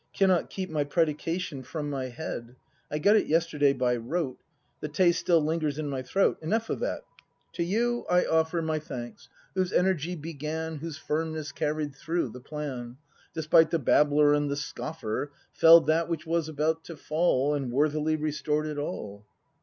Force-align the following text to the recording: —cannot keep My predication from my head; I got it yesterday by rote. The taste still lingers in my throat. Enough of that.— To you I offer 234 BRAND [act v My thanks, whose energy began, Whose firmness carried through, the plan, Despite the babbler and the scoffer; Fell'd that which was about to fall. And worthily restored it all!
—cannot 0.17 0.49
keep 0.49 0.71
My 0.71 0.83
predication 0.83 1.61
from 1.61 1.87
my 1.87 2.05
head; 2.07 2.55
I 2.89 2.97
got 2.97 3.15
it 3.17 3.27
yesterday 3.27 3.71
by 3.71 3.97
rote. 3.97 4.39
The 4.79 4.87
taste 4.87 5.19
still 5.19 5.39
lingers 5.41 5.77
in 5.77 5.87
my 5.91 6.01
throat. 6.01 6.39
Enough 6.41 6.71
of 6.71 6.79
that.— 6.79 7.01
To 7.53 7.63
you 7.63 8.07
I 8.09 8.25
offer 8.25 8.61
234 8.61 8.61
BRAND 8.61 8.81
[act 8.81 8.87
v 8.89 8.95
My 8.95 8.97
thanks, 8.97 9.29
whose 9.53 9.71
energy 9.73 10.15
began, 10.15 10.77
Whose 10.77 10.97
firmness 10.97 11.51
carried 11.51 11.95
through, 11.95 12.29
the 12.29 12.41
plan, 12.41 12.97
Despite 13.35 13.69
the 13.69 13.77
babbler 13.77 14.33
and 14.33 14.49
the 14.49 14.55
scoffer; 14.55 15.33
Fell'd 15.53 15.85
that 15.85 16.09
which 16.09 16.25
was 16.25 16.49
about 16.49 16.83
to 16.85 16.97
fall. 16.97 17.53
And 17.53 17.71
worthily 17.71 18.15
restored 18.15 18.65
it 18.65 18.79
all! 18.79 19.23